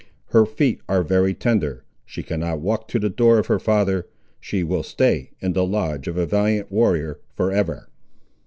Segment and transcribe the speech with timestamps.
[0.29, 1.83] Her feet are very tender.
[2.07, 4.07] She cannot walk to the door of her father;
[4.39, 7.87] she will stay, in the lodge of a valiant warrior for ever."